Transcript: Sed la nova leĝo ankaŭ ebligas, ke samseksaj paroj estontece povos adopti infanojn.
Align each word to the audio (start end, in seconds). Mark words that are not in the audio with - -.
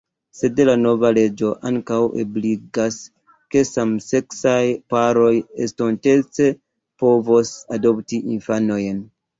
Sed 0.35 0.59
la 0.69 0.73
nova 0.83 1.11
leĝo 1.17 1.51
ankaŭ 1.71 1.99
ebligas, 2.23 2.97
ke 3.55 3.65
samseksaj 3.73 4.59
paroj 4.95 5.31
estontece 5.69 6.53
povos 7.05 7.55
adopti 7.79 8.27
infanojn. 8.37 9.09